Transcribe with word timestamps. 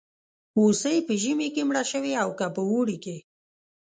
هوسۍ 0.55 0.97
په 1.07 1.13
ژمي 1.21 1.47
کې 1.55 1.61
مړه 1.69 1.83
شوې 1.91 2.13
او 2.23 2.29
که 2.37 2.45
په 2.55 2.61
اوړي 2.71 2.97
کې. 3.03 3.17